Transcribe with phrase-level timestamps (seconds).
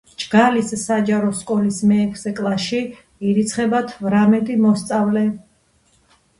[0.21, 2.81] ჯგალის საჯარო სკოლის მეექვსე კლასში
[3.29, 5.29] ირიცხება თვრამეტი მოსწავლე.